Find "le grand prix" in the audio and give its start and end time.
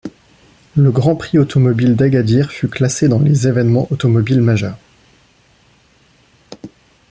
0.75-1.37